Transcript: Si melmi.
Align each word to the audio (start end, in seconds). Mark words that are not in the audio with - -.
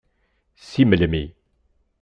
Si 0.69 0.81
melmi. 0.85 1.23